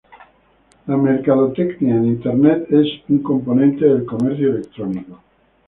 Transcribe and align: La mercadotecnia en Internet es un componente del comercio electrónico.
La 0.87 0.97
mercadotecnia 0.97 1.93
en 1.95 2.07
Internet 2.07 2.65
es 2.73 2.87
un 3.09 3.19
componente 3.21 3.85
del 3.85 4.03
comercio 4.03 4.49
electrónico. 4.49 5.19